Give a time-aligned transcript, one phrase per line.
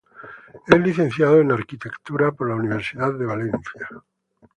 [0.65, 3.87] Es Licenciado en Arquitectura por la Universidad de Valencia.